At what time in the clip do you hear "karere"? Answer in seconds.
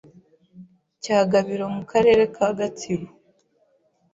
1.91-2.23